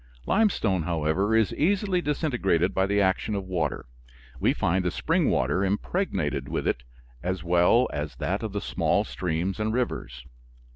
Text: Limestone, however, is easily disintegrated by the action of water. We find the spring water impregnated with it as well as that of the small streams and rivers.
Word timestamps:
Limestone, 0.25 0.81
however, 0.81 1.35
is 1.35 1.53
easily 1.53 2.01
disintegrated 2.01 2.73
by 2.73 2.87
the 2.87 2.99
action 2.99 3.35
of 3.35 3.43
water. 3.45 3.85
We 4.39 4.51
find 4.51 4.83
the 4.83 4.89
spring 4.89 5.29
water 5.29 5.63
impregnated 5.63 6.49
with 6.49 6.67
it 6.67 6.81
as 7.21 7.43
well 7.43 7.87
as 7.93 8.15
that 8.15 8.41
of 8.41 8.51
the 8.51 8.61
small 8.61 9.03
streams 9.03 9.59
and 9.59 9.71
rivers. 9.71 10.25